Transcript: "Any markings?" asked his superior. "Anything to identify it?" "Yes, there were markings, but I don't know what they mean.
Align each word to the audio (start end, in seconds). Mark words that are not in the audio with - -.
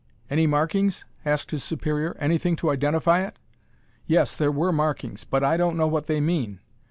"Any 0.31 0.47
markings?" 0.47 1.05
asked 1.27 1.51
his 1.51 1.63
superior. 1.63 2.17
"Anything 2.19 2.55
to 2.55 2.71
identify 2.71 3.21
it?" 3.21 3.37
"Yes, 4.07 4.35
there 4.35 4.51
were 4.51 4.71
markings, 4.71 5.25
but 5.25 5.43
I 5.43 5.57
don't 5.57 5.77
know 5.77 5.85
what 5.85 6.07
they 6.07 6.19
mean. 6.19 6.59